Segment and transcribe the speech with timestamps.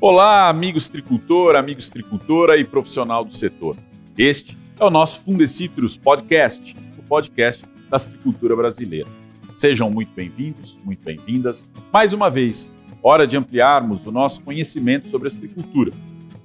[0.00, 3.74] Olá, amigos tricultor, amigos tricultora e profissional do setor.
[4.18, 9.08] Este é o nosso Fundecitrus Podcast, o podcast da tricultura brasileira.
[9.54, 11.64] Sejam muito bem-vindos, muito bem-vindas.
[11.90, 12.70] Mais uma vez,
[13.02, 15.90] hora de ampliarmos o nosso conhecimento sobre a agricultura.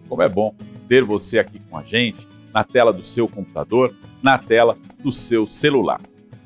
[0.07, 0.55] Como é bom
[0.87, 3.93] ter você aqui com a gente, na tela do seu computador,
[4.23, 5.99] na tela do seu celular.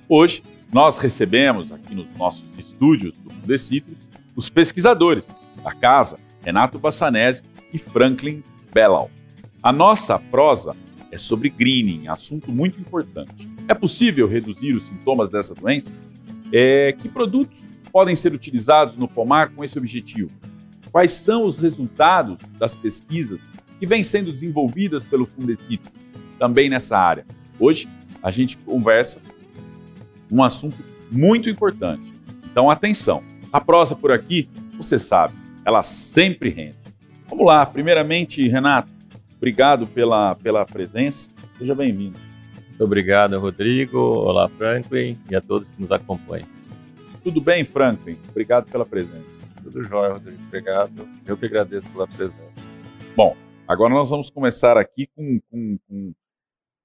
[0.10, 0.42] Hoje,
[0.74, 3.96] nós recebemos aqui nos nossos estúdios do Fundecitrus
[4.36, 5.34] os pesquisadores
[5.64, 9.10] da casa Renato Bassanese e Franklin Bellau.
[9.62, 10.76] A nossa prosa
[11.12, 13.48] é sobre greening, assunto muito importante.
[13.68, 16.00] É possível reduzir os sintomas dessa doença?
[16.52, 20.32] É, que produtos podem ser utilizados no pomar com esse objetivo?
[20.92, 23.40] Quais são os resultados das pesquisas
[23.80, 25.92] que vêm sendo desenvolvidas pelo Fundecito
[26.40, 27.26] também nessa área?
[27.60, 27.88] Hoje
[28.24, 29.22] a gente conversa
[30.32, 30.78] um assunto
[31.12, 32.14] muito importante.
[32.52, 35.34] Então atenção, a prosa por aqui, você sabe,
[35.66, 36.78] ela sempre rende.
[37.28, 38.92] Vamos lá, primeiramente, Renato,
[39.38, 42.18] obrigado pela, pela presença, seja bem-vindo.
[42.70, 44.00] Muito obrigado, Rodrigo.
[44.00, 46.48] Olá, Franklin, e a todos que nos acompanham.
[47.24, 48.18] Tudo bem, Franklin?
[48.30, 49.44] Obrigado pela presença.
[49.62, 50.42] Tudo jóia, Rodrigo.
[50.48, 51.08] Obrigado.
[51.26, 52.52] Eu que agradeço pela presença.
[53.16, 56.14] Bom, agora nós vamos começar aqui com, com, com...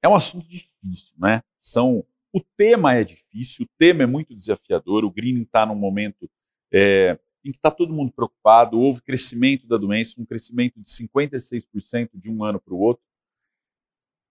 [0.03, 1.43] É um assunto difícil, né?
[1.59, 2.05] São...
[2.33, 6.29] O tema é difícil, o tema é muito desafiador, o Green está num momento
[6.73, 12.11] é, em que está todo mundo preocupado, houve crescimento da doença, um crescimento de 56%
[12.15, 13.03] de um ano para o outro.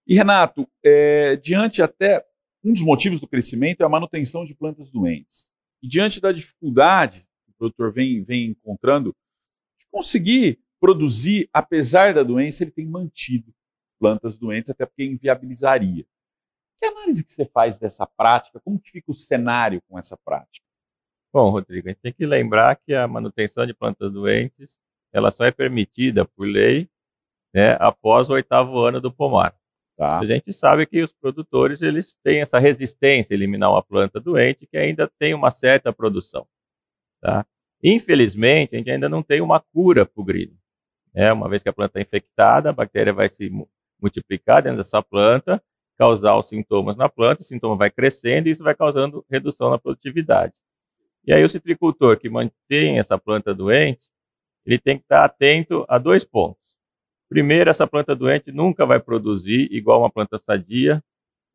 [0.05, 2.25] E, Renato, é, diante até,
[2.63, 5.49] um dos motivos do crescimento é a manutenção de plantas doentes.
[5.81, 9.15] E diante da dificuldade que o produtor vem, vem encontrando
[9.79, 13.53] de conseguir produzir, apesar da doença, ele tem mantido
[13.99, 16.05] plantas doentes, até porque inviabilizaria.
[16.79, 18.59] Que análise que você faz dessa prática?
[18.59, 20.65] Como que fica o cenário com essa prática?
[21.33, 24.77] Bom, Rodrigo, a gente tem que lembrar que a manutenção de plantas doentes
[25.11, 26.89] ela só é permitida por lei
[27.53, 29.55] né, após o oitavo ano do pomar.
[29.97, 30.19] Tá.
[30.19, 34.67] A gente sabe que os produtores eles têm essa resistência a eliminar uma planta doente
[34.67, 36.47] que ainda tem uma certa produção.
[37.19, 37.45] Tá?
[37.83, 40.55] Infelizmente, a gente ainda não tem uma cura para o grilo.
[41.13, 41.33] Né?
[41.33, 43.51] Uma vez que a planta é infectada, a bactéria vai se
[43.99, 45.61] multiplicar dentro dessa planta,
[45.97, 49.79] causar os sintomas na planta, o sintoma vai crescendo e isso vai causando redução na
[49.79, 50.53] produtividade.
[51.25, 54.05] E aí o citricultor que mantém essa planta doente,
[54.65, 56.61] ele tem que estar atento a dois pontos.
[57.27, 61.03] Primeiro, essa planta doente nunca vai produzir igual uma planta sadia,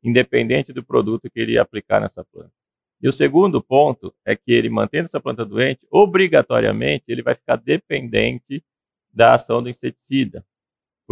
[0.02, 2.52] independente do produto que ele aplicar nessa planta.
[3.00, 7.56] E o segundo ponto é que ele mantendo essa planta doente, obrigatoriamente ele vai ficar
[7.56, 8.62] dependente
[9.12, 10.44] da ação do inseticida,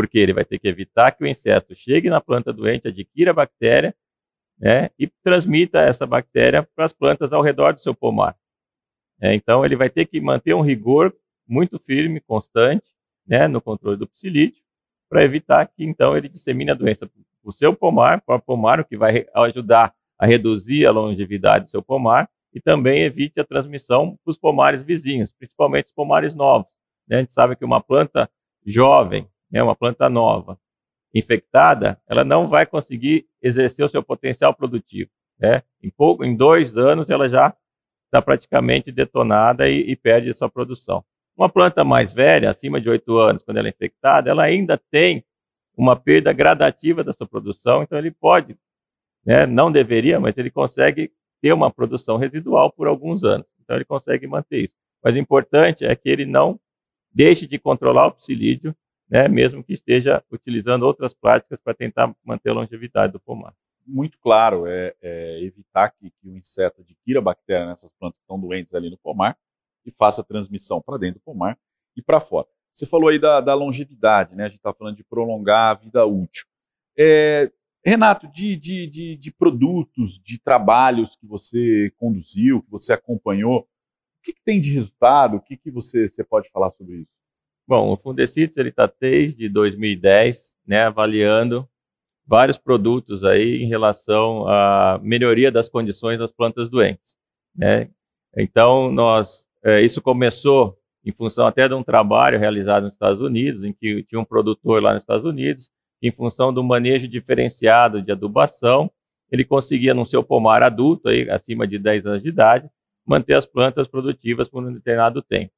[0.01, 3.35] porque ele vai ter que evitar que o inseto chegue na planta doente, adquira a
[3.35, 3.95] bactéria
[4.59, 8.35] né, e transmita essa bactéria para as plantas ao redor do seu pomar.
[9.21, 11.15] É, então, ele vai ter que manter um rigor
[11.47, 12.87] muito firme, constante,
[13.27, 14.63] né, no controle do psilídeo,
[15.07, 18.81] para evitar que, então, ele dissemine a doença para o seu pomar, para o pomar,
[18.81, 23.45] o que vai ajudar a reduzir a longevidade do seu pomar, e também evite a
[23.45, 26.73] transmissão para os pomares vizinhos, principalmente os pomares novos.
[27.07, 27.19] Né?
[27.19, 28.31] A gente sabe que uma planta
[28.65, 30.59] jovem, né, uma planta nova,
[31.15, 35.11] infectada, ela não vai conseguir exercer o seu potencial produtivo.
[35.39, 35.63] Né?
[35.83, 37.55] Em, pouco, em dois anos, ela já
[38.07, 41.05] está praticamente detonada e, e, perde sua produção.
[41.37, 45.25] Uma planta mais velha, acima de 8 anos, quando ela é infectada, ela ainda tem
[45.77, 48.57] uma perda gradativa da sua produção, então ele pode,
[49.25, 53.47] né, não deveria, mas ele consegue ter uma produção residual por alguns anos.
[53.63, 54.75] Então ele consegue manter isso.
[55.03, 56.61] Mas o importante é que ele não
[57.13, 58.75] deixe de controlar o psilídeo,
[59.11, 63.55] né, mesmo que esteja utilizando outras práticas para tentar manter a longevidade do pomar
[63.91, 68.39] muito claro é, é evitar que, que, o inseto adquira bactéria nessas plantas que estão
[68.39, 69.37] doentes ali no pomar
[69.85, 71.59] e faça transmissão para dentro do pomar
[71.97, 72.47] e para fora.
[72.73, 74.45] Você falou aí da, da longevidade, né?
[74.45, 76.47] A gente está falando de prolongar a vida útil.
[76.97, 77.51] É,
[77.85, 84.23] Renato, de, de, de, de, produtos, de trabalhos que você conduziu, que você acompanhou, o
[84.23, 85.39] que, que tem de resultado?
[85.39, 87.20] O que, que você, você pode falar sobre isso?
[87.71, 91.69] Bom, o Fundecitos está desde 2010 né, avaliando
[92.27, 97.17] vários produtos aí em relação à melhoria das condições das plantas doentes.
[97.55, 97.89] Né?
[98.37, 103.63] Então, nós, é, isso começou em função até de um trabalho realizado nos Estados Unidos,
[103.63, 105.71] em que tinha um produtor lá nos Estados Unidos,
[106.03, 108.91] em função do manejo diferenciado de adubação,
[109.31, 112.69] ele conseguia, no seu pomar adulto, aí, acima de 10 anos de idade,
[113.07, 115.53] manter as plantas produtivas por um determinado tempo.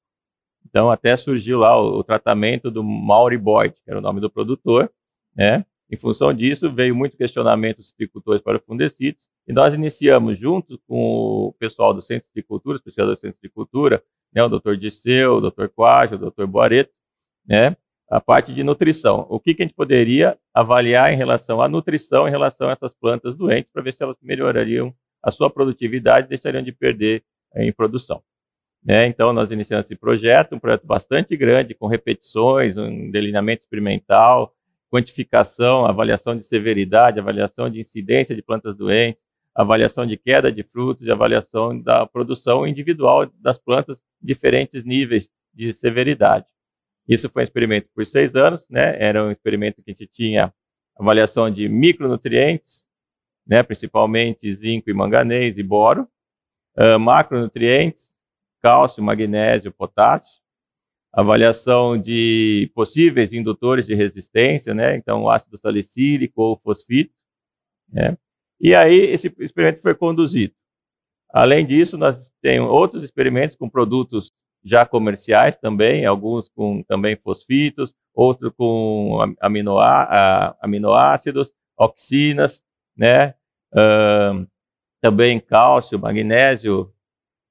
[0.68, 4.90] Então, até surgiu lá o, o tratamento do Mauriboid, que era o nome do produtor,
[5.36, 5.64] né?
[5.90, 10.78] Em função disso, veio muito questionamento dos citricultores para o Fundecitos, e nós iniciamos, junto
[10.88, 14.74] com o pessoal do Centro de Cultura, especial do Centro de Cultura, né, o doutor
[14.78, 16.90] Disseu, o doutor Quágio, o doutor Boareto,
[17.46, 17.76] né,
[18.10, 19.26] a parte de nutrição.
[19.28, 22.94] O que, que a gente poderia avaliar em relação à nutrição, em relação a essas
[22.94, 27.22] plantas doentes, para ver se elas melhorariam a sua produtividade e deixariam de perder
[27.54, 28.22] em produção.
[28.84, 29.06] Né?
[29.06, 34.54] Então, nós iniciamos esse projeto, um projeto bastante grande, com repetições, um delineamento experimental,
[34.90, 39.22] quantificação, avaliação de severidade, avaliação de incidência de plantas doentes,
[39.54, 45.72] avaliação de queda de frutos e avaliação da produção individual das plantas diferentes níveis de
[45.72, 46.46] severidade.
[47.08, 48.96] Isso foi um experimento por seis anos, né?
[49.02, 50.52] Era um experimento que a gente tinha
[50.98, 52.84] avaliação de micronutrientes,
[53.46, 53.62] né?
[53.62, 56.08] Principalmente zinco e manganês e boro,
[56.76, 58.11] uh, macronutrientes,
[58.62, 60.40] cálcio, magnésio, potássio,
[61.12, 64.96] avaliação de possíveis indutores de resistência, né?
[64.96, 67.12] Então, ácido salicílico ou fosfito,
[67.88, 68.16] né?
[68.60, 70.54] E aí esse experimento foi conduzido.
[71.30, 74.32] Além disso, nós temos outros experimentos com produtos
[74.64, 82.62] já comerciais também, alguns com também fosfitos, outros com aminoá, aminoácidos, oxinas,
[82.96, 83.34] né?
[83.74, 84.46] Uh,
[85.00, 86.92] também cálcio, magnésio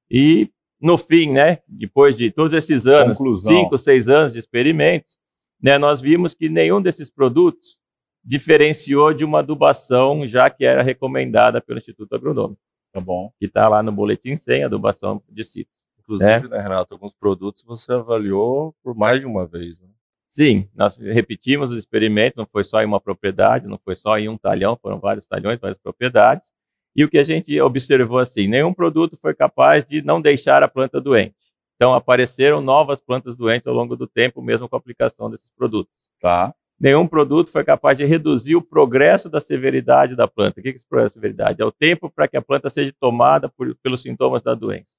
[0.10, 0.50] e
[0.82, 3.52] no fim, né, depois de todos esses anos, Conclusão.
[3.52, 5.18] cinco, seis anos de experimentos,
[5.62, 7.78] né, nós vimos que nenhum desses produtos
[8.24, 12.62] diferenciou de uma adubação já que era recomendada pelo Instituto Agronômico.
[12.94, 13.32] Tá bom.
[13.40, 15.76] Que está lá no boletim 100, adubação de citros.
[16.00, 16.58] Inclusive, né?
[16.58, 19.88] né, Renato, alguns produtos você avaliou por mais de uma vez, né?
[20.32, 24.30] Sim, nós repetimos os experimentos, não foi só em uma propriedade, não foi só em
[24.30, 26.50] um talhão, foram vários talhões, várias propriedades.
[26.96, 30.68] E o que a gente observou assim, nenhum produto foi capaz de não deixar a
[30.68, 31.36] planta doente.
[31.76, 35.94] Então apareceram novas plantas doentes ao longo do tempo, mesmo com a aplicação desses produtos.
[36.20, 36.54] Tá.
[36.80, 40.60] Nenhum produto foi capaz de reduzir o progresso da severidade da planta.
[40.60, 41.62] O que é esse progresso da severidade?
[41.62, 44.92] É o tempo para que a planta seja tomada por, pelos sintomas da doença.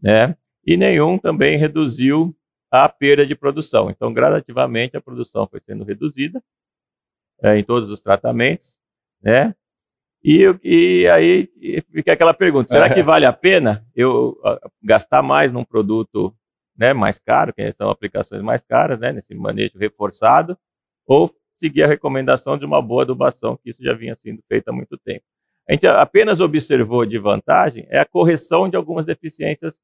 [0.00, 0.36] Né?
[0.64, 2.34] E nenhum também reduziu
[2.70, 3.90] a perda de produção.
[3.90, 6.42] Então, gradativamente, a produção foi sendo reduzida
[7.42, 8.78] é, em todos os tratamentos,
[9.22, 9.54] né?
[10.22, 11.48] E, e aí
[11.92, 14.36] fica aquela pergunta: será que vale a pena eu
[14.82, 16.34] gastar mais num produto
[16.76, 20.56] né, mais caro, que são aplicações mais caras, né, nesse manejo reforçado,
[21.06, 24.72] ou seguir a recomendação de uma boa adubação, que isso já vinha sendo feito há
[24.72, 25.24] muito tempo?
[25.68, 29.78] A gente apenas observou de vantagem é a correção de algumas deficiências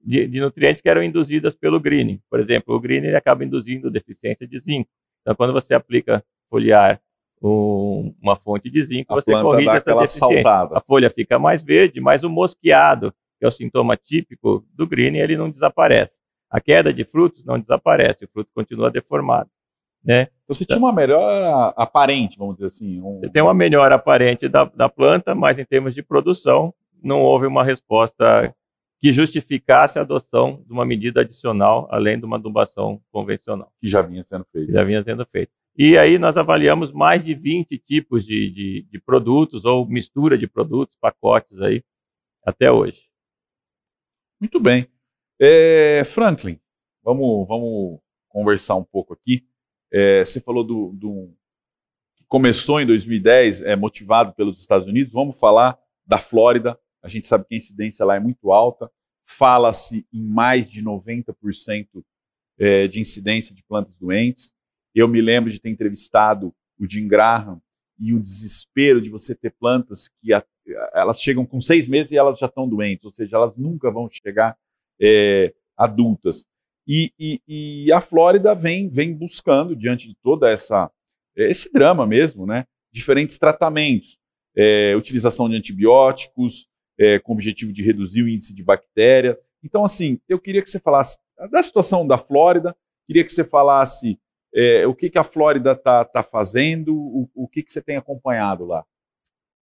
[0.00, 2.20] de, de nutrientes que eram induzidas pelo greening.
[2.30, 4.88] Por exemplo, o greening acaba induzindo deficiência de zinco.
[5.22, 7.00] Então, quando você aplica foliar
[7.42, 10.42] um, uma fonte de zinco, a você corrige essa deficiência.
[10.42, 10.78] Saltada.
[10.78, 15.16] A folha fica mais verde, mas o mosqueado, que é o sintoma típico do green,
[15.16, 16.16] ele não desaparece.
[16.50, 19.50] A queda de frutos não desaparece, o fruto continua deformado.
[20.04, 20.22] Né?
[20.44, 23.00] Então você tinha uma melhor aparente, vamos dizer assim.
[23.02, 23.20] Um...
[23.20, 27.46] Você tem uma melhor aparente da, da planta, mas em termos de produção, não houve
[27.46, 28.54] uma resposta
[29.00, 33.70] que justificasse a adoção de uma medida adicional, além de uma adubação convencional.
[33.80, 34.72] Que já vinha sendo feita.
[34.72, 35.52] Já vinha sendo feita.
[35.80, 40.48] E aí nós avaliamos mais de 20 tipos de, de, de produtos ou mistura de
[40.48, 41.84] produtos, pacotes aí,
[42.44, 43.00] até hoje.
[44.40, 44.88] Muito bem.
[45.40, 46.58] É, Franklin,
[47.00, 49.46] vamos, vamos conversar um pouco aqui.
[49.92, 51.32] É, você falou do, do
[52.16, 55.12] que começou em 2010, é motivado pelos Estados Unidos.
[55.12, 56.76] Vamos falar da Flórida.
[57.00, 58.90] A gente sabe que a incidência lá é muito alta.
[59.24, 62.04] Fala-se em mais de 90%
[62.58, 64.57] é, de incidência de plantas doentes.
[64.98, 67.60] Eu me lembro de ter entrevistado o Jim Graham
[68.00, 70.44] e o desespero de você ter plantas que a,
[70.92, 74.08] elas chegam com seis meses e elas já estão doentes, ou seja, elas nunca vão
[74.10, 74.58] chegar
[75.00, 76.46] é, adultas.
[76.84, 80.90] E, e, e, a Flórida vem, vem buscando, diante de toda essa
[81.36, 84.18] esse drama mesmo, né, diferentes tratamentos,
[84.56, 86.66] é, utilização de antibióticos,
[86.98, 89.38] é, com o objetivo de reduzir o índice de bactéria.
[89.62, 91.16] Então, assim, eu queria que você falasse
[91.52, 92.76] da situação da Flórida,
[93.06, 94.18] queria que você falasse
[94.54, 97.96] é, o que, que a Flórida está tá fazendo, o, o que, que você tem
[97.96, 98.84] acompanhado lá?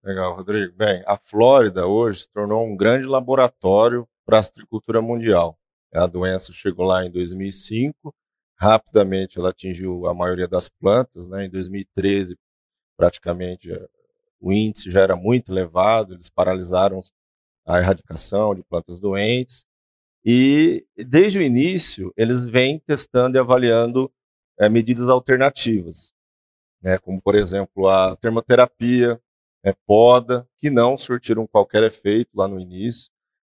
[0.03, 0.73] Legal, Rodrigo.
[0.77, 5.59] Bem, a Flórida hoje se tornou um grande laboratório para a astricultura mundial.
[5.93, 8.15] A doença chegou lá em 2005,
[8.57, 11.47] rapidamente ela atingiu a maioria das plantas, né?
[11.47, 12.37] Em 2013,
[12.97, 13.71] praticamente
[14.41, 17.01] o índice já era muito elevado, eles paralisaram
[17.67, 19.65] a erradicação de plantas doentes
[20.25, 24.13] e desde o início eles vêm testando e avaliando
[24.59, 26.13] é, medidas alternativas,
[26.83, 29.21] né, como, por exemplo, a termoterapia,
[29.65, 33.11] é, poda, que não surtiram qualquer efeito lá no início.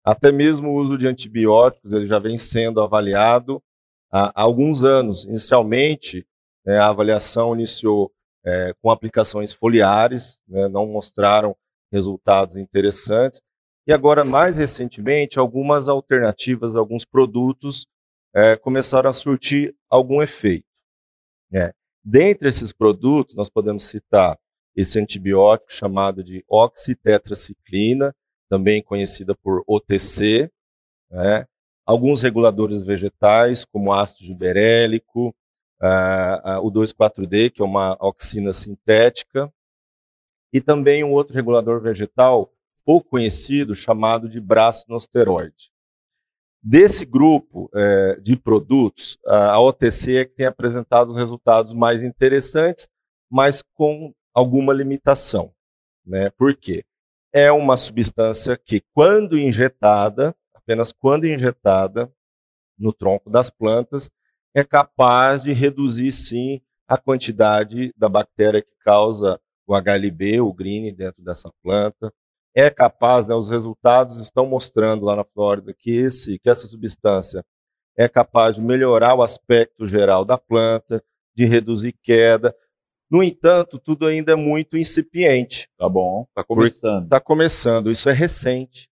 [0.03, 3.61] Até mesmo o uso de antibióticos ele já vem sendo avaliado
[4.11, 5.25] há, há alguns anos.
[5.25, 6.25] Inicialmente,
[6.65, 8.11] é, a avaliação iniciou
[8.43, 11.55] é, com aplicações foliares, né, não mostraram
[11.91, 13.41] resultados interessantes.
[13.87, 17.87] E agora, mais recentemente, algumas alternativas, alguns produtos
[18.33, 20.68] é, começaram a surtir algum efeito.
[21.51, 21.71] Né?
[22.03, 24.37] Dentre esses produtos, nós podemos citar
[24.75, 28.15] esse antibiótico chamado de oxitetraciclina,
[28.49, 30.49] também conhecida por OTC,
[31.11, 31.45] né?
[31.85, 35.35] alguns reguladores vegetais, como ácido giberélico,
[35.81, 39.51] uh, uh, o 2,4-D, que é uma oxina sintética,
[40.53, 42.51] e também um outro regulador vegetal
[42.85, 45.71] pouco conhecido, chamado de brasinosteroide.
[46.61, 52.89] Desse grupo é, de produtos, a OTC é que tem apresentado resultados mais interessantes,
[53.31, 55.53] mas com alguma limitação.
[56.05, 56.29] Né?
[56.31, 56.83] Por quê?
[57.31, 62.11] É uma substância que, quando injetada, apenas quando injetada
[62.77, 64.09] no tronco das plantas,
[64.53, 70.93] é capaz de reduzir, sim, a quantidade da bactéria que causa o HLB, o green,
[70.93, 72.11] dentro dessa planta.
[72.55, 77.45] É capaz, né, os resultados estão mostrando lá na Flórida que, esse, que essa substância
[77.97, 81.03] é capaz de melhorar o aspecto geral da planta,
[81.35, 82.55] de reduzir queda.
[83.09, 85.67] No entanto, tudo ainda é muito incipiente.
[85.77, 87.03] Tá bom, está começando.
[87.03, 88.87] Está começando, isso é recente,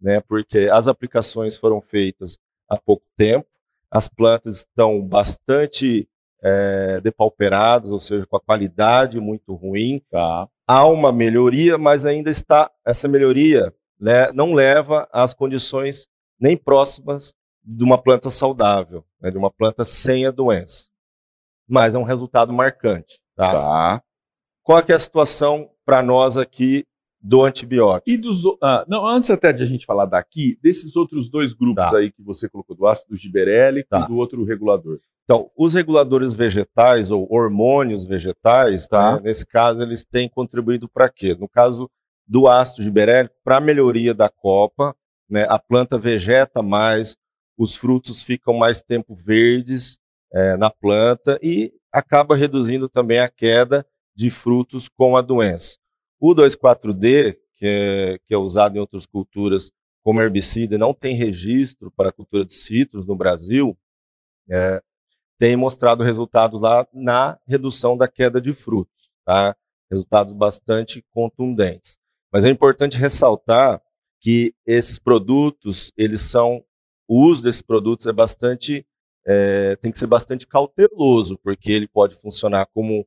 [0.00, 3.46] né, porque as aplicações foram feitas há pouco tempo,
[3.90, 6.08] as plantas estão bastante
[6.42, 10.00] é, depauperadas, ou seja, com a qualidade muito ruim.
[10.10, 10.48] Tá.
[10.66, 16.08] Há uma melhoria, mas ainda está essa melhoria né, não leva às condições
[16.38, 20.88] nem próximas de uma planta saudável, né, de uma planta sem a doença.
[21.68, 23.20] Mas é um resultado marcante.
[23.34, 23.52] Tá?
[23.52, 24.02] tá.
[24.62, 26.86] Qual é a situação para nós aqui
[27.26, 28.08] do antibiótico.
[28.08, 28.44] E dos.
[28.62, 31.98] Ah, não, antes até de a gente falar daqui, desses outros dois grupos tá.
[31.98, 34.00] aí que você colocou, do ácido giberélico tá.
[34.00, 35.00] e do outro regulador.
[35.24, 39.16] Então, os reguladores vegetais ou hormônios vegetais, tá.
[39.16, 41.34] né, nesse caso, eles têm contribuído para quê?
[41.34, 41.90] No caso
[42.24, 44.94] do ácido giberélico, para a melhoria da copa,
[45.28, 47.16] né, a planta vegeta mais,
[47.58, 49.98] os frutos ficam mais tempo verdes
[50.32, 55.76] é, na planta e acaba reduzindo também a queda de frutos com a doença.
[56.20, 59.70] O 2,4-D, que é, que é usado em outras culturas
[60.02, 63.76] como herbicida e não tem registro para a cultura de citros no Brasil,
[64.48, 64.80] é,
[65.38, 69.56] tem mostrado resultados lá na redução da queda de frutos, tá?
[69.90, 71.98] resultados bastante contundentes.
[72.32, 73.80] Mas é importante ressaltar
[74.20, 76.64] que esses produtos, eles são,
[77.08, 78.86] o uso desses produtos é bastante,
[79.26, 83.06] é, tem que ser bastante cauteloso, porque ele pode funcionar como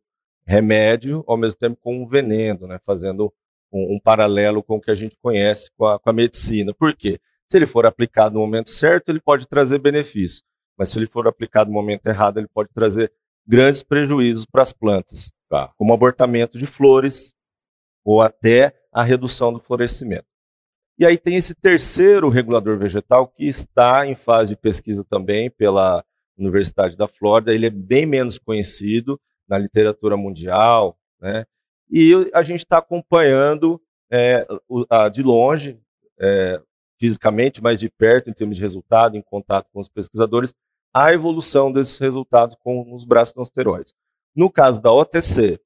[0.50, 2.80] remédio, ao mesmo tempo com um veneno, né?
[2.82, 3.32] fazendo
[3.72, 6.74] um, um, paralelo com o que a gente conhece com a, com a medicina.
[6.74, 7.20] Por quê?
[7.48, 10.44] Se ele for aplicado no momento certo, ele pode trazer benefício,
[10.76, 13.12] mas se ele for aplicado no momento errado, ele pode trazer
[13.46, 15.72] grandes prejuízos para as plantas, tá.
[15.78, 17.34] como abortamento de flores
[18.04, 20.26] ou até a redução do florescimento.
[20.98, 26.04] E aí tem esse terceiro regulador vegetal que está em fase de pesquisa também pela
[26.38, 27.54] Universidade da Flórida.
[27.54, 31.46] Ele é bem menos conhecido, na literatura mundial, né?
[31.92, 34.46] E a gente está acompanhando é,
[35.12, 35.82] de longe,
[36.20, 36.62] é,
[37.00, 40.54] fisicamente, mas de perto, em termos de resultado, em contato com os pesquisadores,
[40.94, 43.94] a evolução desses resultados com os brasinosteroides.
[44.36, 45.60] No caso da OTC,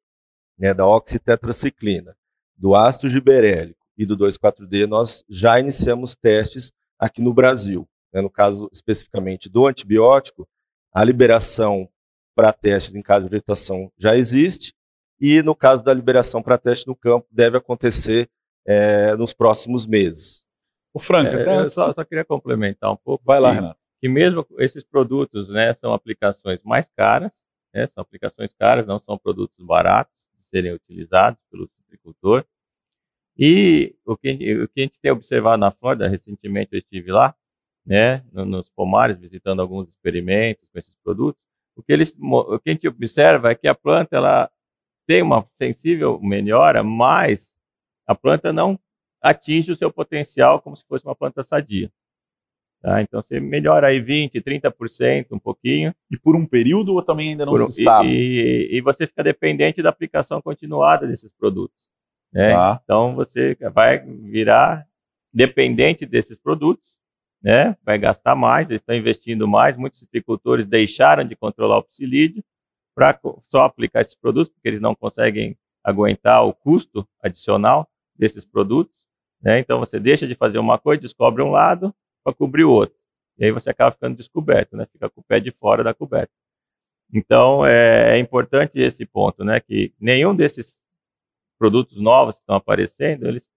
[0.58, 2.16] né, da oxitetraciclina,
[2.56, 7.88] do ácido giberélico e do 2,4-D, nós já iniciamos testes aqui no Brasil.
[8.14, 10.48] Né, no caso especificamente do antibiótico,
[10.94, 11.90] a liberação
[12.36, 14.74] para teste em caso de vegetação já existe,
[15.20, 18.30] e no caso da liberação para teste no campo deve acontecer
[18.66, 20.46] é, nos próximos meses.
[20.94, 21.58] O Frank, é, até...
[21.62, 23.24] eu só, só, queria complementar um pouco.
[23.26, 23.80] Vai lá, que, Renato.
[24.02, 27.32] Que mesmo esses produtos né, são aplicações mais caras,
[27.74, 32.46] né, são aplicações caras, não são produtos baratos de serem utilizados pelo agricultor.
[33.36, 34.30] E o que,
[34.62, 37.36] o que a gente tem observado na Flórida, recentemente eu estive lá,
[37.86, 41.42] né, nos pomares, visitando alguns experimentos com esses produtos,
[41.76, 44.50] o que, eles, o que a gente observa é que a planta ela
[45.08, 47.52] tem uma sensível melhora, mas
[48.08, 48.80] a planta não
[49.22, 51.92] atinge o seu potencial como se fosse uma planta sadia.
[52.82, 53.02] Tá?
[53.02, 55.96] Então você melhora aí 20%, 30%, um pouquinho.
[56.12, 58.10] E por um período ou também ainda não por, se sabe?
[58.10, 61.88] E, e, você fica dependente da aplicação continuada desses produtos.
[62.32, 62.50] Né?
[62.50, 62.82] Tá.
[62.84, 64.86] Então você vai virar
[65.34, 66.93] dependente desses produtos
[67.44, 67.76] né?
[67.84, 69.76] vai gastar mais, eles estão investindo mais.
[69.76, 72.44] Muitos citricultores deixaram de controlar o psilídeo
[72.96, 78.96] para só aplicar esses produtos, porque eles não conseguem aguentar o custo adicional desses produtos.
[79.42, 79.60] Né?
[79.60, 82.96] Então você deixa de fazer uma coisa, descobre um lado para cobrir o outro.
[83.38, 84.86] E aí você acaba ficando descoberto, né?
[84.86, 86.32] fica com o pé de fora da coberta.
[87.14, 89.60] Então, é, é, importante esse ponto, né?
[89.60, 90.80] Que nenhum desses
[91.60, 93.48] produtos novos que estão aparecendo, eles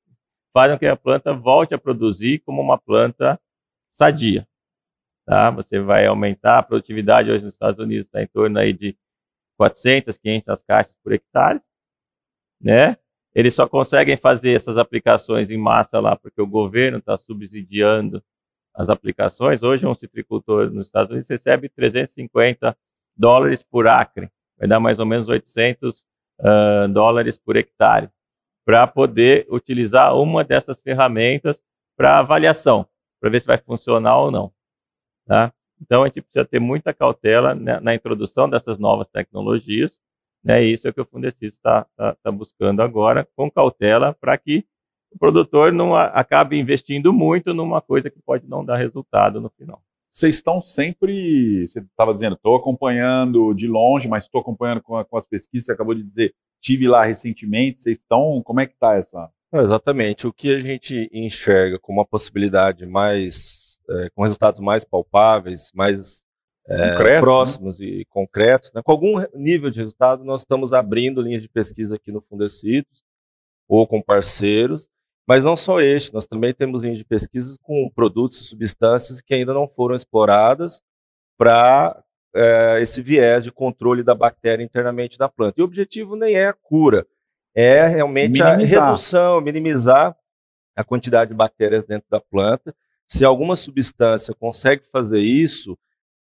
[0.52, 3.40] fazem com que a planta volte a produzir como uma planta
[3.96, 4.46] sadia.
[5.24, 5.50] Tá?
[5.50, 8.96] Você vai aumentar a produtividade hoje nos Estados Unidos, está em torno aí de
[9.56, 11.60] 400, 500 caixas por hectare,
[12.60, 12.96] né?
[13.34, 18.22] Eles só conseguem fazer essas aplicações em massa lá porque o governo está subsidiando
[18.74, 19.62] as aplicações.
[19.62, 22.76] Hoje, um citricultor nos Estados Unidos recebe 350
[23.16, 26.00] dólares por acre, vai dar mais ou menos 800
[26.40, 28.10] uh, dólares por hectare,
[28.64, 31.62] para poder utilizar uma dessas ferramentas
[31.96, 32.86] para avaliação,
[33.20, 34.52] para ver se vai funcionar ou não.
[35.26, 35.52] Tá?
[35.80, 39.98] Então, a gente precisa ter muita cautela né, na introdução dessas novas tecnologias,
[40.42, 44.14] né, e isso é o que o Fundecista está tá, tá buscando agora, com cautela,
[44.14, 44.64] para que
[45.10, 49.82] o produtor não acabe investindo muito numa coisa que pode não dar resultado no final.
[50.10, 55.16] Vocês estão sempre, você estava dizendo, estou acompanhando de longe, mas estou acompanhando com, com,
[55.16, 58.94] as pesquisas, você acabou de dizer, tive lá recentemente, vocês estão, como é que está
[58.94, 59.30] essa...
[59.54, 65.70] exatamente, o que a gente enxerga como uma possibilidade mais, é, com resultados mais palpáveis,
[65.74, 66.24] mais
[66.68, 67.20] é, né?
[67.20, 67.86] próximos né?
[67.86, 68.82] e concretos, né?
[68.82, 73.04] com algum nível de resultado, nós estamos abrindo linhas de pesquisa aqui no Fundecitos,
[73.68, 74.88] ou com parceiros,
[75.26, 79.34] mas não só este, nós também temos linhas de pesquisa com produtos e substâncias que
[79.34, 80.80] ainda não foram exploradas
[81.36, 82.00] para
[82.34, 85.60] é, esse viés de controle da bactéria internamente da planta.
[85.60, 87.06] E o objetivo nem é a cura,
[87.56, 88.82] é realmente minimizar.
[88.82, 90.16] a redução, minimizar
[90.76, 92.74] a quantidade de bactérias dentro da planta.
[93.06, 95.76] Se alguma substância consegue fazer isso,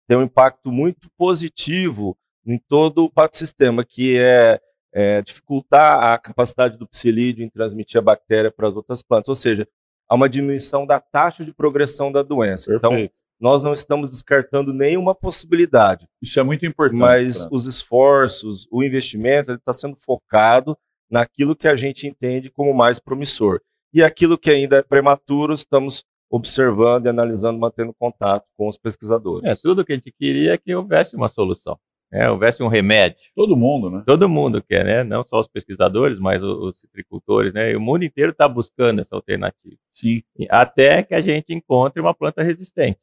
[0.07, 4.59] tem um impacto muito positivo em todo o sistema, que é
[4.95, 9.35] é, dificultar a capacidade do psilídeo em transmitir a bactéria para as outras plantas, ou
[9.35, 9.67] seja,
[10.07, 12.73] há uma diminuição da taxa de progressão da doença.
[12.73, 13.11] Então, Perfeito.
[13.11, 16.07] Então, nós não estamos descartando nenhuma possibilidade.
[16.21, 16.97] Isso é muito importante.
[16.97, 20.77] Mas os esforços, o investimento, está sendo focado
[21.09, 23.59] naquilo que a gente entende como mais promissor.
[23.93, 29.59] E aquilo que ainda é prematuro, estamos observando e analisando, mantendo contato com os pesquisadores.
[29.59, 31.79] É, tudo que a gente queria é que houvesse uma solução
[32.11, 33.18] né, houvesse um remédio.
[33.35, 34.03] Todo mundo, né?
[34.05, 35.03] Todo mundo quer, né?
[35.03, 37.72] Não só os pesquisadores, mas os, os citricultores, né?
[37.72, 39.75] E o mundo inteiro está buscando essa alternativa.
[39.94, 40.24] Sim.
[40.50, 43.00] Até que a gente encontre uma planta resistente,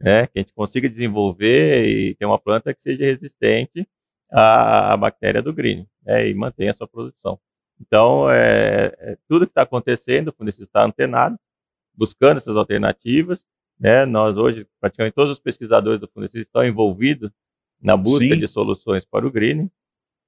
[0.00, 0.26] né?
[0.26, 3.86] Que a gente consiga desenvolver e ter uma planta que seja resistente
[4.30, 6.28] à, à bactéria do green, né?
[6.28, 7.38] E mantenha a sua produção.
[7.80, 11.38] Então, é, é tudo que está acontecendo, o Fundecista está antenado,
[11.94, 13.44] buscando essas alternativas,
[13.78, 14.06] né?
[14.06, 17.30] Nós hoje, praticamente todos os pesquisadores do Fundecista estão envolvidos
[17.80, 18.38] na busca Sim.
[18.38, 19.70] de soluções para o greening,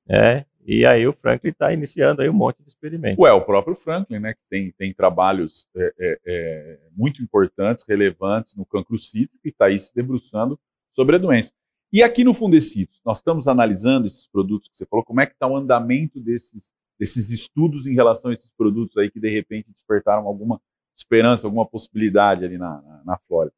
[0.07, 0.45] né?
[0.67, 3.19] E aí o Franklin está iniciando aí um monte de experimentos.
[3.21, 8.57] Ué, o próprio Franklin, né, que tem, tem trabalhos é, é, é, muito importantes, relevantes
[8.57, 10.59] no cancro cítrico e está aí se debruçando
[10.93, 11.53] sobre a doença.
[11.97, 15.33] E aqui no Fundecitos, nós estamos analisando esses produtos que você falou, como é que
[15.33, 19.73] está o andamento desses, desses estudos em relação a esses produtos aí que de repente
[19.73, 20.61] despertaram alguma
[20.95, 23.57] esperança, alguma possibilidade ali na, na, na Flórida.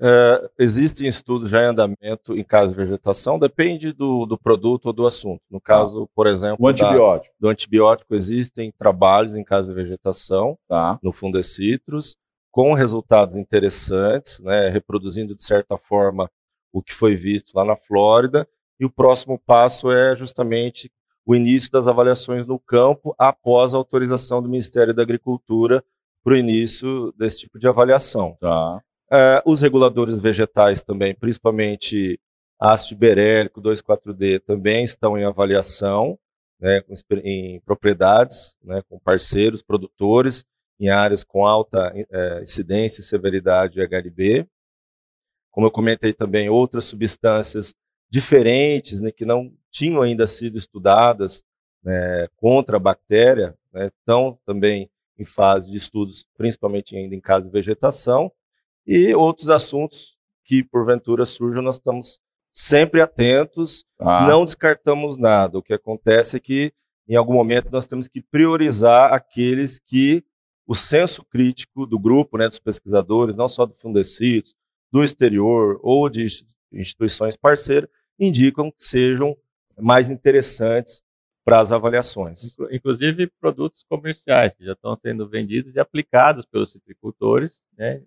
[0.00, 4.92] É, existem estudos já em andamento em caso de vegetação, depende do, do produto ou
[4.94, 5.42] do assunto.
[5.50, 7.34] No caso, por exemplo, o antibiótico.
[7.38, 10.98] Da, do antibiótico, existem trabalhos em caso de vegetação tá.
[11.02, 12.16] no Fundecitrus,
[12.50, 16.30] com resultados interessantes, né, reproduzindo de certa forma
[16.72, 18.48] o que foi visto lá na Flórida.
[18.78, 20.90] E o próximo passo é justamente
[21.24, 25.82] o início das avaliações no campo após a autorização do Ministério da Agricultura
[26.22, 28.36] para o início desse tipo de avaliação.
[28.40, 28.76] Tá.
[29.10, 32.18] Uh, os reguladores vegetais também, principalmente
[32.58, 36.18] ácido berélico 2,4-D, também estão em avaliação
[36.60, 36.82] né,
[37.22, 40.44] em propriedades, né, com parceiros, produtores,
[40.78, 44.46] em áreas com alta é, incidência e severidade de HLB.
[45.56, 47.74] Como eu comentei também, outras substâncias
[48.10, 51.42] diferentes, né, que não tinham ainda sido estudadas
[51.82, 57.46] né, contra a bactéria, né, estão também em fase de estudos, principalmente ainda em caso
[57.46, 58.30] de vegetação,
[58.86, 62.20] e outros assuntos que porventura surjam, nós estamos
[62.52, 64.26] sempre atentos, ah.
[64.28, 65.56] não descartamos nada.
[65.56, 66.70] O que acontece é que
[67.08, 70.22] em algum momento nós temos que priorizar aqueles que
[70.66, 74.54] o senso crítico do grupo, né, dos pesquisadores, não só do Fundecitos,
[74.96, 76.24] do exterior ou de
[76.72, 79.36] instituições parceiras, indicam que sejam
[79.78, 81.04] mais interessantes
[81.44, 82.56] para as avaliações.
[82.72, 87.60] Inclusive produtos comerciais que já estão sendo vendidos e aplicados pelos citricultores.
[87.76, 88.00] Né?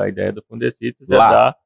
[0.00, 1.56] A ideia do Fundecitos é dar.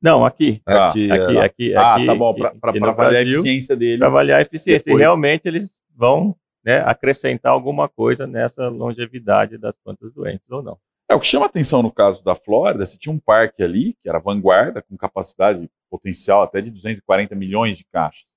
[0.00, 0.60] Não, aqui.
[0.66, 3.98] Ah, aqui, aqui, é aqui, Ah, aqui, tá bom, para avaliar a eficiência deles.
[3.98, 4.84] Para avaliar a eficiência.
[4.84, 5.00] Depois.
[5.00, 10.78] E realmente eles vão né, acrescentar alguma coisa nessa longevidade das plantas doentes ou não.
[11.10, 14.08] É, o que chama atenção no caso da Flórida, você tinha um parque ali, que
[14.08, 18.28] era vanguarda, com capacidade potencial até de 240 milhões de caixas.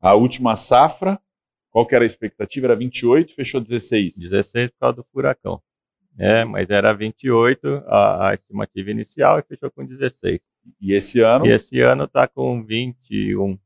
[0.00, 1.20] A última safra,
[1.70, 2.68] qual que era a expectativa?
[2.68, 4.16] Era 28, fechou 16.
[4.16, 5.60] 16 por causa do furacão.
[6.18, 10.40] É, mas era 28 a, a estimativa inicial e fechou com 16.
[10.80, 11.46] E esse ano?
[11.46, 13.58] E esse ano está com 21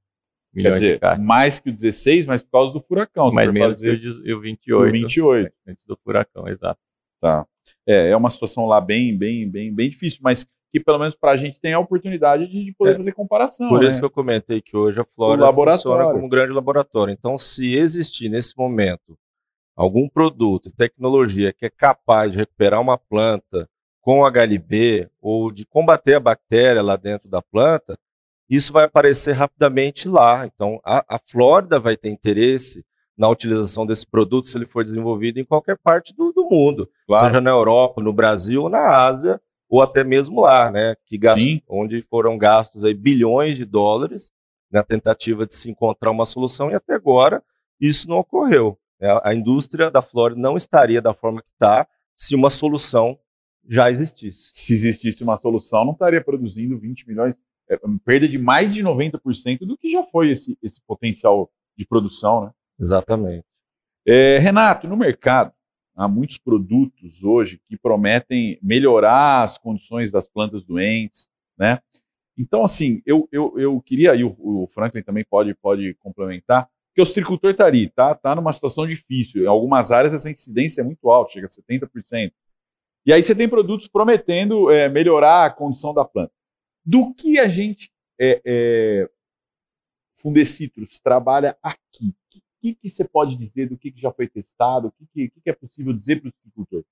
[0.55, 3.31] Quer dizer, mais que o 16, mas por causa do furacão.
[3.33, 3.99] Mas menos fazer...
[3.99, 4.89] que o 28.
[4.89, 5.53] O 28.
[5.67, 6.81] Antes do furacão, exato.
[7.21, 7.45] Tá.
[7.87, 11.31] É, é uma situação lá bem, bem, bem, bem difícil, mas que pelo menos para
[11.31, 13.69] a gente tem a oportunidade de, poder é, fazer comparação.
[13.69, 13.87] Por né?
[13.87, 17.13] isso que eu comentei que hoje a Flora funciona como um grande laboratório.
[17.13, 19.17] Então, se existir nesse momento
[19.77, 23.69] algum produto, tecnologia que é capaz de recuperar uma planta
[24.01, 27.97] com HLB ou de combater a bactéria lá dentro da planta,
[28.51, 30.45] isso vai aparecer rapidamente lá.
[30.45, 32.85] Então, a, a Flórida vai ter interesse
[33.17, 37.27] na utilização desse produto se ele for desenvolvido em qualquer parte do, do mundo, claro.
[37.27, 41.63] seja na Europa, no Brasil na Ásia, ou até mesmo lá, né, que gast...
[41.69, 44.33] onde foram gastos aí bilhões de dólares
[44.71, 47.43] na tentativa de se encontrar uma solução e até agora
[47.81, 48.79] isso não ocorreu.
[49.01, 53.19] É, a indústria da Flórida não estaria da forma que está se uma solução
[53.69, 54.53] já existisse.
[54.55, 57.35] Se existisse uma solução, não estaria produzindo 20 milhões
[57.69, 62.45] é, perda de mais de 90% do que já foi esse, esse potencial de produção,
[62.45, 62.51] né?
[62.79, 63.45] Exatamente.
[64.07, 65.53] É, Renato, no mercado,
[65.97, 71.81] há muitos produtos hoje que prometem melhorar as condições das plantas doentes, né?
[72.37, 77.01] Então, assim, eu, eu, eu queria, e o, o Franklin também pode, pode complementar, que
[77.01, 79.43] o citricultor está ali, tá, tá numa situação difícil.
[79.43, 82.33] Em algumas áreas essa incidência é muito alta, chega a 70%.
[83.07, 86.33] E aí você tem produtos prometendo é, melhorar a condição da planta.
[86.85, 89.11] Do que a gente, é, é,
[90.17, 92.09] Fundecitrus, trabalha aqui?
[92.09, 94.89] O que, que, você pode dizer do que, que já foi testado?
[94.89, 96.85] O que, que, que é possível dizer para o citricultor?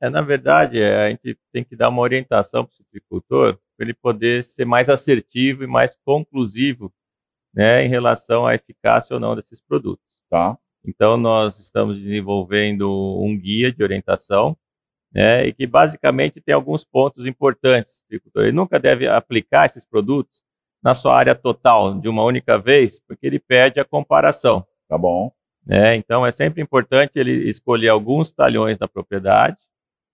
[0.00, 3.86] É, na verdade, é, a gente tem que dar uma orientação para o citricultor para
[3.86, 6.92] ele poder ser mais assertivo e mais conclusivo
[7.54, 10.04] né, em relação à eficácia ou não desses produtos.
[10.30, 10.58] Tá.
[10.84, 12.88] Então, nós estamos desenvolvendo
[13.20, 14.56] um guia de orientação
[15.12, 18.02] né, e que basicamente tem alguns pontos importantes.
[18.36, 20.42] Ele nunca deve aplicar esses produtos
[20.82, 24.66] na sua área total de uma única vez, porque ele perde a comparação.
[24.88, 25.32] Tá bom.
[25.64, 25.96] Né?
[25.96, 29.58] Então é sempre importante ele escolher alguns talhões da propriedade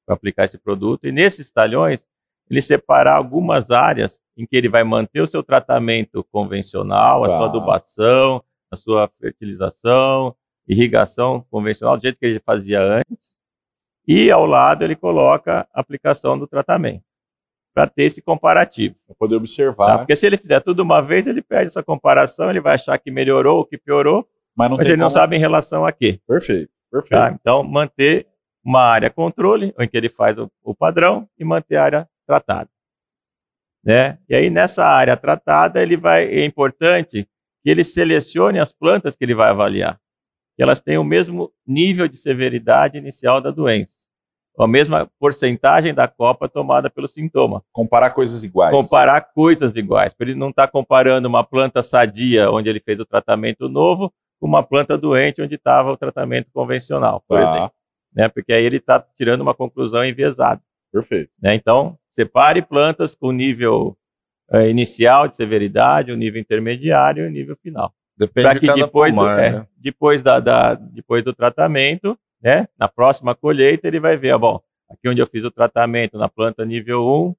[0.05, 2.05] para aplicar esse produto e nesses talhões
[2.51, 7.47] ele separar algumas áreas em que ele vai manter o seu tratamento convencional, a sua
[7.47, 10.35] adubação, a sua fertilização,
[10.69, 13.35] irrigação convencional, do jeito que ele fazia antes,
[14.07, 17.05] e ao lado ele coloca a aplicação do tratamento,
[17.73, 18.97] para ter esse comparativo.
[19.07, 19.87] Para poder observar.
[19.87, 19.99] Tá?
[19.99, 23.11] Porque se ele fizer tudo uma vez, ele perde essa comparação, ele vai achar que
[23.11, 25.03] melhorou ou que piorou, mas, não mas ele como...
[25.05, 26.21] não sabe em relação a quê.
[26.27, 27.21] Perfeito, perfeito.
[27.21, 27.37] Tá?
[27.39, 28.27] Então, manter
[28.65, 32.71] uma área controle, em que ele faz o, o padrão, e manter a área tratada.
[33.85, 34.19] Né?
[34.29, 37.29] E aí, nessa área tratada, ele vai, é importante
[37.63, 40.01] que ele selecione as plantas que ele vai avaliar
[40.57, 43.93] que elas têm o mesmo nível de severidade inicial da doença,
[44.59, 47.63] a mesma porcentagem da copa tomada pelo sintoma.
[47.73, 48.73] Comparar coisas iguais.
[48.73, 50.15] Comparar coisas iguais.
[50.15, 54.13] Para ele não estar tá comparando uma planta sadia, onde ele fez o tratamento novo,
[54.45, 57.51] com uma planta doente, onde estava o tratamento convencional, por tá.
[57.51, 57.73] exemplo.
[58.15, 58.29] Né?
[58.29, 60.61] Porque aí ele está tirando uma conclusão enviesada.
[60.93, 61.31] Perfeito.
[61.41, 61.55] Né?
[61.55, 63.97] Então, separe plantas com nível
[64.51, 67.91] é, inicial de severidade, o nível intermediário e o nível final.
[68.19, 69.67] Depende de cada depois do, é, né?
[69.79, 72.69] depois, da, da, depois do tratamento, né?
[72.79, 76.29] Na próxima colheita ele vai ver, ó, bom, aqui onde eu fiz o tratamento na
[76.29, 77.35] planta nível 1,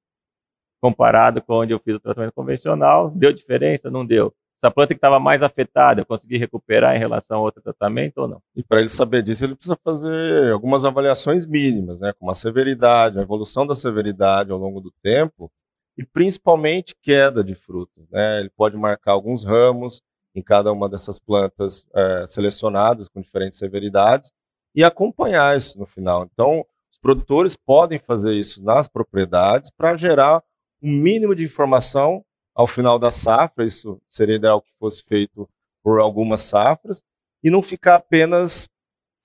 [0.81, 3.91] comparado com onde eu fiz o tratamento convencional, deu diferença?
[3.91, 4.33] Não deu.
[4.65, 8.27] Essa planta que estava mais afetada, eu consegui recuperar em relação a outro tratamento ou
[8.27, 8.41] não?
[8.55, 12.13] E para ele saber disso, ele precisa fazer algumas avaliações mínimas, né?
[12.17, 15.51] Como a severidade, a evolução da severidade ao longo do tempo
[15.95, 18.09] e principalmente queda de frutos.
[18.09, 18.39] Né?
[18.39, 20.01] Ele pode marcar alguns ramos,
[20.33, 24.31] em cada uma dessas plantas é, selecionadas com diferentes severidades
[24.73, 26.27] e acompanhar isso no final.
[26.33, 30.43] Então, os produtores podem fazer isso nas propriedades para gerar
[30.81, 32.25] um mínimo de informação
[32.55, 33.65] ao final da safra.
[33.65, 35.47] Isso seria ideal que fosse feito
[35.83, 37.03] por algumas safras
[37.43, 38.67] e não ficar apenas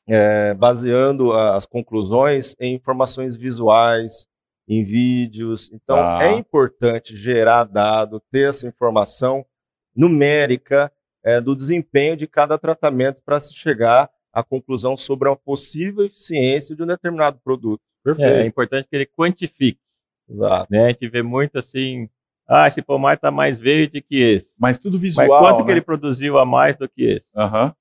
[0.09, 4.27] é, baseando as conclusões em informações visuais,
[4.69, 5.71] em vídeos.
[5.73, 6.25] Então, ah.
[6.25, 9.47] é importante gerar dado, ter essa informação
[9.95, 10.93] numérica
[11.25, 16.75] é, do desempenho de cada tratamento para se chegar à conclusão sobre a possível eficiência
[16.75, 17.83] de um determinado produto.
[18.03, 18.33] Perfeito.
[18.33, 19.81] É, é importante que ele quantifique.
[20.29, 20.69] Exato.
[20.71, 20.85] Né?
[20.85, 22.09] A gente vê muito assim,
[22.53, 24.53] ah, esse pomar está mais verde que esse.
[24.59, 25.29] Mas tudo visual.
[25.29, 25.67] Mas quanto né?
[25.67, 27.29] que ele produziu a mais do que esse?
[27.37, 27.73] Uhum.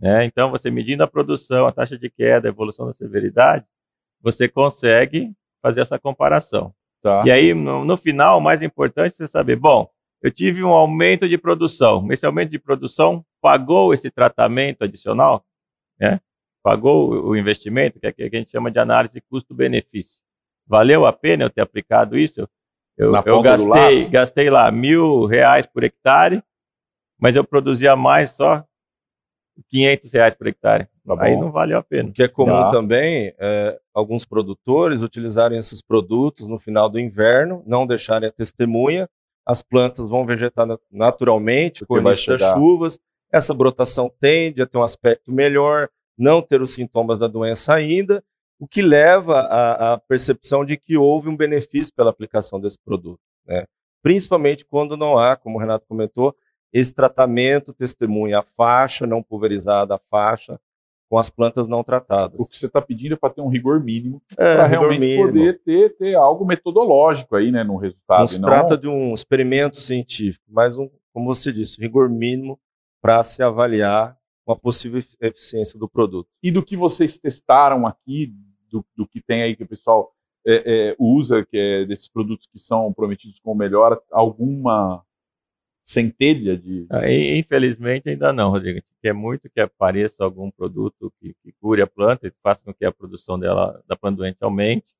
[0.00, 0.24] Né?
[0.24, 3.64] Então, você medindo a produção, a taxa de queda, a evolução da severidade,
[4.20, 6.74] você consegue fazer essa comparação.
[7.00, 7.22] Tá.
[7.24, 9.88] E aí, no, no final, o mais importante é você saber, bom,
[10.20, 12.10] eu tive um aumento de produção.
[12.10, 15.46] Esse aumento de produção pagou esse tratamento adicional?
[16.00, 16.20] Né?
[16.64, 20.18] Pagou o investimento, que é que a gente chama de análise custo-benefício.
[20.66, 22.48] Valeu a pena eu ter aplicado isso?
[22.96, 26.42] Eu, eu gastei, gastei lá mil reais por hectare,
[27.18, 28.64] mas eu produzia mais só
[29.68, 30.88] 500 reais por hectare.
[31.06, 32.08] Tá Aí não valeu a pena.
[32.08, 32.70] O que é comum tá.
[32.70, 39.08] também é alguns produtores utilizarem esses produtos no final do inverno, não deixarem a testemunha,
[39.46, 42.98] as plantas vão vegetar naturalmente com das chuvas,
[43.32, 48.24] essa brotação tende a ter um aspecto melhor, não ter os sintomas da doença ainda,
[48.58, 53.20] o que leva à, à percepção de que houve um benefício pela aplicação desse produto.
[53.46, 53.64] Né?
[54.02, 56.34] Principalmente quando não há, como o Renato comentou,
[56.72, 60.58] esse tratamento testemunha a faixa não pulverizada, a faixa
[61.08, 62.38] com as plantas não tratadas.
[62.38, 65.28] O que você está pedindo é para ter um rigor mínimo, é, para realmente mínimo.
[65.28, 68.20] poder ter, ter algo metodológico aí, né, no resultado.
[68.20, 68.48] Não se não...
[68.48, 72.58] trata de um experimento científico, mas um, como você disse, rigor mínimo
[73.00, 76.28] para se avaliar uma possível eficiência do produto.
[76.42, 78.32] E do que vocês testaram aqui,
[78.78, 80.12] do, do que tem aí que o pessoal
[80.46, 85.02] é, é, usa, que é desses produtos que são prometidos como melhor, alguma
[85.84, 86.86] centelha de.
[86.90, 88.78] Ah, infelizmente ainda não, Rodrigo.
[88.78, 92.64] A gente quer muito que apareça algum produto que, que cure a planta e faça
[92.64, 94.94] com que a produção dela, da planta doente aumente,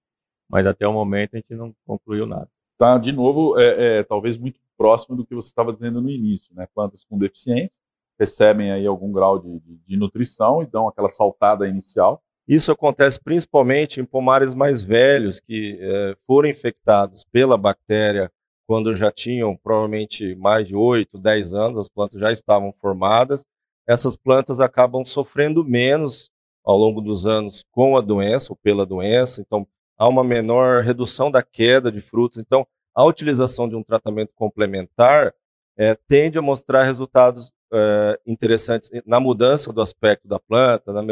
[0.49, 2.49] mas até o momento a gente não concluiu nada.
[2.79, 6.55] Tá, de novo, é, é talvez muito próximo do que você estava dizendo no início,
[6.55, 6.69] né?
[6.75, 7.73] Plantas com deficiência
[8.19, 12.23] recebem aí algum grau de, de, de nutrição e dão aquela saltada inicial.
[12.49, 18.31] Isso acontece principalmente em pomares mais velhos que é, foram infectados pela bactéria
[18.67, 23.45] quando já tinham provavelmente mais de 8, 10 anos, as plantas já estavam formadas,
[23.87, 26.31] essas plantas acabam sofrendo menos
[26.65, 31.31] ao longo dos anos com a doença ou pela doença, então há uma menor redução
[31.31, 32.39] da queda de frutos.
[32.39, 35.33] Então, a utilização de um tratamento complementar
[35.79, 41.03] é, tende a mostrar resultados é, interessantes na mudança do aspecto da planta, na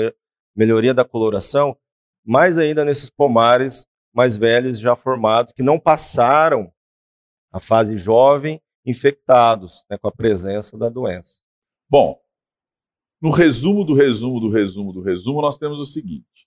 [0.55, 1.77] melhoria da coloração,
[2.25, 6.73] mais ainda nesses pomares mais velhos já formados, que não passaram
[7.53, 11.43] a fase jovem, infectados né, com a presença da doença.
[11.89, 12.21] Bom,
[13.21, 16.47] no resumo do resumo do resumo do resumo, nós temos o seguinte: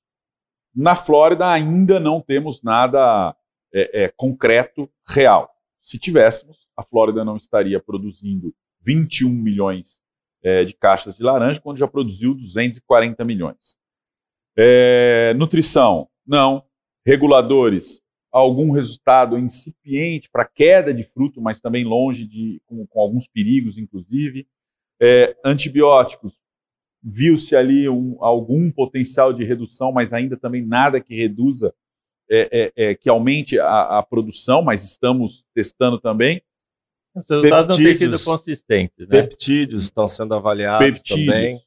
[0.73, 3.35] na Flórida ainda não temos nada
[3.73, 5.49] é, é, concreto, real.
[5.81, 9.99] Se tivéssemos, a Flórida não estaria produzindo 21 milhões
[10.43, 13.77] é, de caixas de laranja, quando já produziu 240 milhões.
[14.57, 16.63] É, nutrição, não.
[17.05, 23.27] Reguladores, algum resultado incipiente para queda de fruto, mas também longe de, com, com alguns
[23.27, 24.47] perigos, inclusive.
[24.99, 26.33] É, antibióticos,
[27.03, 31.73] viu-se ali um, algum potencial de redução, mas ainda também nada que reduza,
[32.29, 36.41] é, é, é que aumente a, a, produção, mas estamos testando também.
[37.15, 39.07] Os resultados não têm sido consistentes.
[39.07, 39.21] Né?
[39.21, 41.25] Peptídeos estão sendo avaliados Peptídeos.
[41.25, 41.66] também.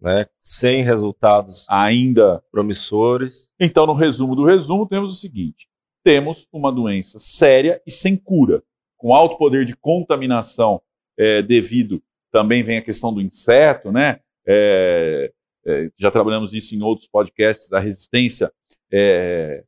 [0.00, 3.50] Né, sem resultados ainda promissores.
[3.58, 5.68] Então, no resumo do resumo, temos o seguinte:
[6.04, 8.62] temos uma doença séria e sem cura,
[8.96, 10.80] com alto poder de contaminação
[11.18, 14.20] é, devido, também vem a questão do inseto, né?
[14.46, 15.32] É,
[15.66, 18.52] é, já trabalhamos isso em outros podcasts, da resistência
[18.92, 19.64] é,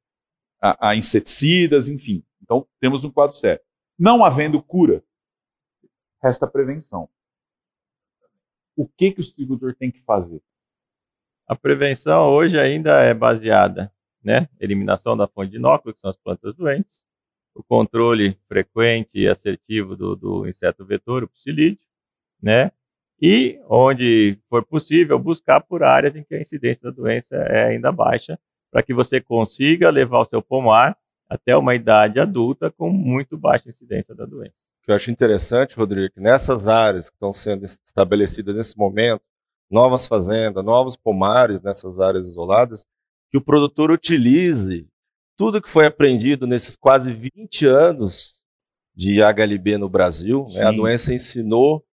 [0.61, 2.23] a, a, inseticidas, enfim.
[2.43, 3.61] Então, temos um quadro sério.
[3.99, 5.03] Não havendo cura,
[6.23, 7.09] resta prevenção.
[8.81, 10.41] O que, que o agricultor tem que fazer?
[11.47, 14.49] A prevenção hoje ainda é baseada né?
[14.61, 17.03] Eliminação da fonte de inóculo, que são as plantas doentes,
[17.55, 21.87] o controle frequente e assertivo do, do inseto vetor, o psilídeo,
[22.43, 22.71] né?
[23.21, 27.93] E, onde for possível, buscar por áreas em que a incidência da doença é ainda
[27.93, 28.39] baixa,
[28.71, 30.97] para que você consiga levar o seu pomar
[31.29, 34.60] até uma idade adulta com muito baixa incidência da doença.
[34.83, 39.23] Que eu acho interessante, Rodrigo, que nessas áreas que estão sendo estabelecidas nesse momento,
[39.71, 42.85] novas fazendas, novos pomares nessas áreas isoladas,
[43.31, 44.87] que o produtor utilize
[45.37, 48.41] tudo que foi aprendido nesses quase 20 anos
[48.95, 50.47] de HLB no Brasil.
[50.53, 50.65] Né?
[50.65, 51.85] A doença ensinou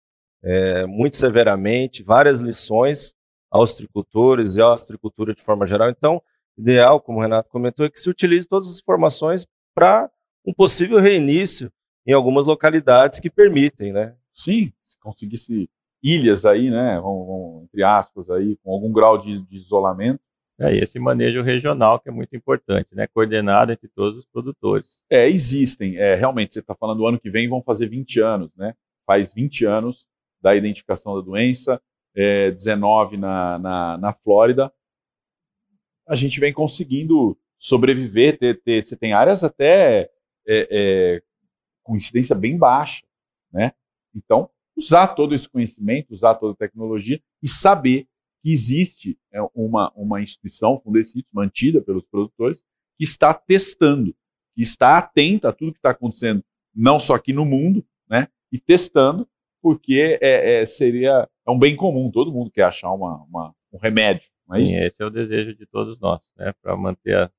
[0.43, 3.15] é, muito severamente várias lições
[3.49, 5.89] aos tricultores e à astricultura de forma geral.
[5.89, 6.21] Então,
[6.57, 10.09] ideal, como o Renato comentou, é que se utilize todas as informações para
[10.45, 11.71] um possível reinício
[12.07, 14.15] em algumas localidades que permitem, né?
[14.33, 15.69] Sim, se conseguisse
[16.01, 20.21] ilhas aí, né, vão, vão, entre aspas aí, com algum grau de, de isolamento,
[20.59, 23.05] é, esse manejo regional que é muito importante, né?
[23.05, 25.03] Coordenado entre todos os produtores.
[25.07, 25.97] É, existem.
[25.97, 28.73] É, realmente, você está falando do ano que vem vão fazer 20 anos, né?
[29.05, 30.07] Faz 20 anos
[30.41, 31.79] da identificação da doença,
[32.15, 34.73] é, 19 na, na, na Flórida.
[36.07, 40.09] A gente vem conseguindo sobreviver, ter, ter, você tem áreas até
[40.47, 41.21] é, é,
[41.87, 43.05] com incidência bem baixa,
[43.51, 43.71] né?
[44.13, 48.05] Então, usar todo esse conhecimento, usar toda a tecnologia e saber
[48.43, 52.61] que existe é, uma, uma instituição, Fundecitos, mantida pelos produtores,
[52.97, 54.13] que está testando,
[54.53, 56.43] que está atenta a tudo que está acontecendo,
[56.75, 58.27] não só aqui no mundo, né?
[58.51, 59.27] E testando,
[59.61, 63.77] porque é, é, seria é um bem comum, todo mundo quer achar uma, uma um
[63.77, 64.29] remédio.
[64.47, 66.53] Não é Sim, esse é o desejo de todos nós, né?
[66.61, 67.31] Para manter a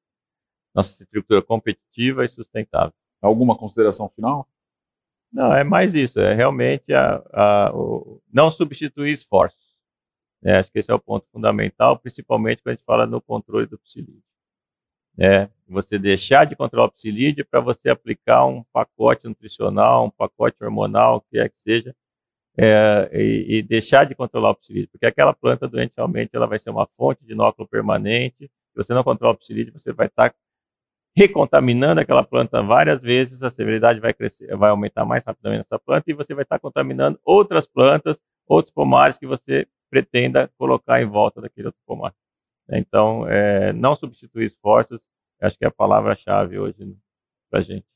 [0.74, 2.94] nossa estrutura competitiva e sustentável.
[3.20, 4.48] Alguma consideração final?
[5.32, 9.76] Não, é mais isso, é realmente a, a, o, não substituir esforços.
[10.42, 10.58] Né?
[10.58, 13.78] Acho que esse é o ponto fundamental, principalmente quando a gente fala no controle do
[13.78, 14.22] psilídeo.
[15.16, 15.50] Né?
[15.68, 21.16] Você deixar de controlar o psilídeo para você aplicar um pacote nutricional, um pacote hormonal,
[21.16, 21.94] o que é que seja,
[22.56, 26.58] é, e, e, deixar de controlar o psilídeo, porque aquela planta doente realmente ela vai
[26.58, 28.46] ser uma fonte de inóculo permanente.
[28.46, 30.36] Se você não controlar o psilídeo, você vai estar tá
[31.18, 36.08] recontaminando aquela planta várias vezes, a severidade vai crescer, vai aumentar mais rapidamente nessa planta
[36.08, 41.40] e você vai estar contaminando outras plantas, outros pomares que você pretenda colocar em volta
[41.40, 42.14] daquele outro pomar.
[42.70, 45.00] Então, é, não substituir esforços,
[45.40, 46.96] acho que é a palavra-chave hoje
[47.50, 47.86] para a gente.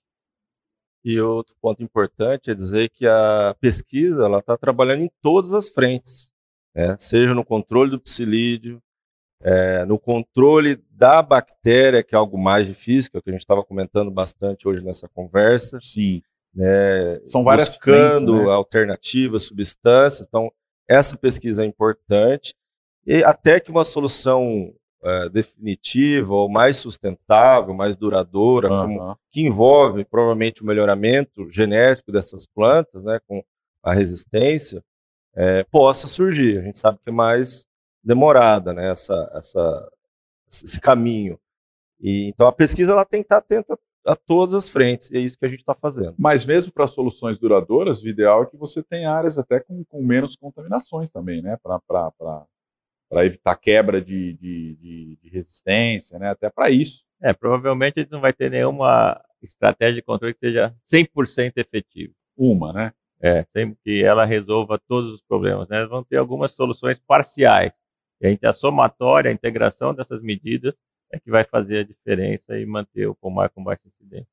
[1.05, 5.69] E outro ponto importante é dizer que a pesquisa ela está trabalhando em todas as
[5.69, 6.33] frentes,
[6.75, 6.97] né?
[6.99, 8.83] seja no controle do psilídeo,
[9.43, 13.33] é, no controle da bactéria, que é algo mais difícil, que é o que a
[13.33, 15.79] gente estava comentando bastante hoje nessa conversa.
[15.83, 16.23] Sim.
[16.55, 18.53] Né, São várias buscando frentes, né?
[18.53, 20.27] alternativas, substâncias.
[20.29, 20.53] Então,
[20.89, 22.55] essa pesquisa é importante.
[23.07, 28.97] E até que uma solução é, definitiva ou mais sustentável, mais duradoura, uhum.
[28.97, 33.43] como, que envolve provavelmente o melhoramento genético dessas plantas, né, com
[33.83, 34.85] a resistência,
[35.35, 36.59] é, possa surgir.
[36.59, 37.67] A gente sabe que é mais
[38.03, 39.93] demorada, né, essa, essa,
[40.51, 41.39] esse caminho.
[42.01, 45.21] E, então a pesquisa ela tem que estar atenta a todas as frentes, e é
[45.21, 46.15] isso que a gente está fazendo.
[46.19, 50.03] Mas mesmo para soluções duradouras, o ideal é que você tenha áreas até com, com
[50.03, 51.57] menos contaminações também, né?
[51.63, 52.47] Para
[53.25, 56.31] evitar quebra de, de, de, de, resistência, né?
[56.31, 57.05] Até para isso.
[57.23, 62.13] É, provavelmente a gente não vai ter nenhuma estratégia de controle que seja 100% efetiva.
[62.37, 62.93] Uma, né?
[63.21, 65.87] É, sempre que ela resolva todos os problemas, né?
[65.87, 67.73] Vão ter algumas soluções parciais
[68.23, 70.75] e a, somatória, a integração dessas medidas
[71.13, 74.29] é que vai fazer a diferença e manter o pomar com baixa incidência.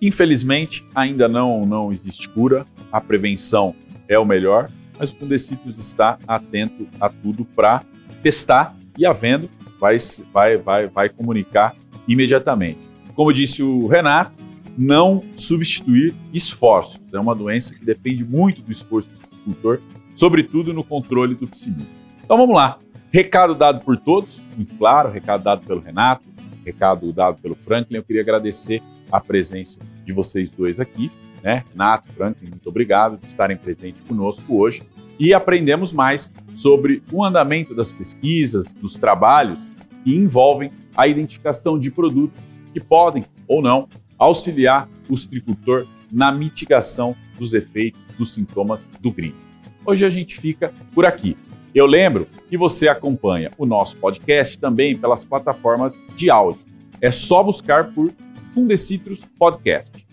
[0.00, 3.74] Infelizmente, ainda não, não existe cura, a prevenção
[4.08, 4.68] é o melhor,
[4.98, 7.84] mas o Fundecitos está atento a tudo para
[8.22, 9.96] testar e, havendo, vai,
[10.32, 11.74] vai, vai, vai comunicar
[12.06, 12.80] imediatamente.
[13.14, 14.32] Como disse o Renato,
[14.76, 17.00] não substituir esforços.
[17.12, 19.80] É uma doença que depende muito do esforço do agricultor,
[20.16, 22.01] sobretudo no controle do psilídeo.
[22.32, 22.78] Então vamos lá.
[23.12, 26.24] Recado dado por todos, muito claro, recado dado pelo Renato,
[26.64, 27.98] recado dado pelo Franklin.
[27.98, 31.10] Eu queria agradecer a presença de vocês dois aqui,
[31.42, 31.62] né?
[31.70, 34.82] Renato, Franklin, muito obrigado por estarem presentes conosco hoje.
[35.20, 39.58] E aprendemos mais sobre o andamento das pesquisas, dos trabalhos
[40.02, 42.40] que envolvem a identificação de produtos
[42.72, 49.36] que podem ou não auxiliar o citricultor na mitigação dos efeitos dos sintomas do gripe.
[49.84, 51.36] Hoje a gente fica por aqui.
[51.74, 56.60] Eu lembro que você acompanha o nosso podcast também pelas plataformas de áudio.
[57.00, 58.12] É só buscar por
[58.50, 60.06] Fundecitrus Podcast.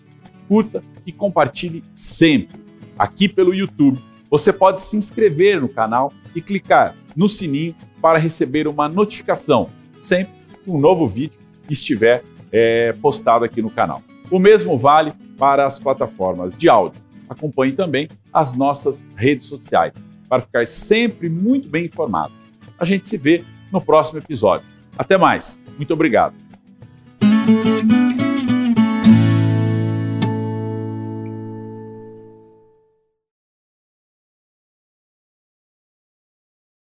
[0.48, 2.58] Curta e compartilhe sempre.
[2.98, 8.66] Aqui pelo YouTube, você pode se inscrever no canal e clicar no sininho para receber
[8.66, 9.68] uma notificação
[10.00, 10.32] sempre
[10.64, 14.02] que um novo vídeo estiver é, postado aqui no canal.
[14.30, 17.02] O mesmo vale para as plataformas de áudio.
[17.28, 19.92] Acompanhe também as nossas redes sociais
[20.30, 22.32] para ficar sempre muito bem informado.
[22.78, 24.64] A gente se vê no próximo episódio.
[24.96, 25.60] Até mais.
[25.76, 26.34] Muito obrigado.